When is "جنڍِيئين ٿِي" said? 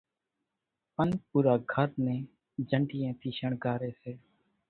2.69-3.29